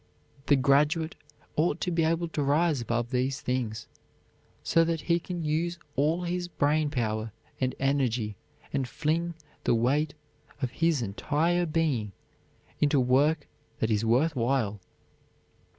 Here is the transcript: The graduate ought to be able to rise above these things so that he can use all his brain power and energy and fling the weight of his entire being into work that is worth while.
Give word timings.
The 0.47 0.55
graduate 0.55 1.13
ought 1.55 1.79
to 1.81 1.91
be 1.91 2.03
able 2.03 2.27
to 2.29 2.41
rise 2.41 2.81
above 2.81 3.11
these 3.11 3.39
things 3.39 3.85
so 4.63 4.83
that 4.83 5.01
he 5.01 5.19
can 5.19 5.43
use 5.43 5.77
all 5.95 6.23
his 6.23 6.47
brain 6.47 6.89
power 6.89 7.31
and 7.59 7.75
energy 7.79 8.35
and 8.73 8.87
fling 8.87 9.35
the 9.63 9.75
weight 9.75 10.15
of 10.59 10.71
his 10.71 11.03
entire 11.03 11.67
being 11.67 12.13
into 12.79 12.99
work 12.99 13.47
that 13.77 13.91
is 13.91 14.03
worth 14.03 14.35
while. 14.35 14.79